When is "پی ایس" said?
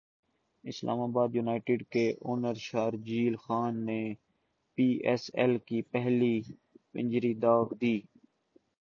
4.77-5.29